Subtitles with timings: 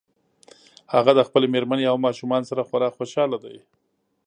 [0.93, 3.51] هغه د خپلې مېرمنې او ماشومانو سره خورا خوشحاله ده